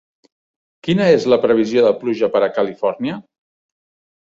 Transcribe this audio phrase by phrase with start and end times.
[0.87, 3.23] Quina és la previsió de pluja per a Califòrnia?